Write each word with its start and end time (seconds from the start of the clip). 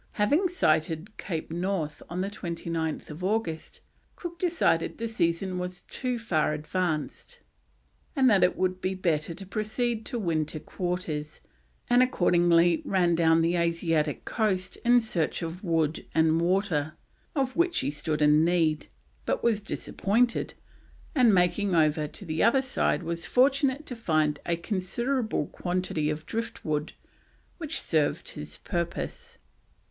Having 0.13 0.47
sighted 0.49 1.15
Cape 1.19 1.51
North 1.51 2.01
on 2.09 2.23
29th 2.23 3.21
August, 3.21 3.81
Cook 4.15 4.39
decided 4.39 4.97
the 4.97 5.07
season 5.07 5.59
was 5.59 5.83
too 5.83 6.17
far 6.17 6.53
advanced, 6.53 7.37
and 8.15 8.27
that 8.27 8.43
it 8.43 8.57
would 8.57 8.81
be 8.81 8.95
better 8.95 9.35
to 9.35 9.45
proceed 9.45 10.03
to 10.07 10.17
winter 10.17 10.59
quarters, 10.59 11.39
and 11.87 12.01
accordingly 12.01 12.81
ran 12.83 13.13
down 13.13 13.43
the 13.43 13.55
Asiatic 13.55 14.25
coast 14.25 14.75
in 14.77 14.99
search 15.01 15.43
of 15.43 15.63
wood 15.63 16.03
and 16.15 16.41
water, 16.41 16.93
of 17.35 17.55
which 17.55 17.77
he 17.81 17.91
stood 17.91 18.23
in 18.23 18.43
need; 18.43 18.87
but 19.27 19.43
was 19.43 19.61
disappointed, 19.61 20.55
and 21.13 21.31
making 21.31 21.75
over 21.75 22.07
to 22.07 22.25
the 22.25 22.41
other 22.41 22.63
side 22.63 23.03
was 23.03 23.27
fortunate 23.27 23.85
to 23.85 23.95
find 23.95 24.39
a 24.47 24.55
considerable 24.55 25.45
quantity 25.45 26.09
of 26.09 26.25
driftwood 26.25 26.93
which 27.59 27.79
served 27.79 28.29
his 28.29 28.57
purpose. 28.57 29.37